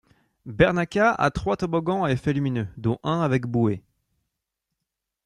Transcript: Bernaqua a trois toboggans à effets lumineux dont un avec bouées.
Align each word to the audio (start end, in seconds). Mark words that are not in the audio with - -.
Bernaqua 0.47 1.11
a 1.13 1.29
trois 1.29 1.55
toboggans 1.57 2.03
à 2.03 2.11
effets 2.11 2.33
lumineux 2.33 2.67
dont 2.75 2.97
un 3.03 3.21
avec 3.21 3.45
bouées. 3.45 3.83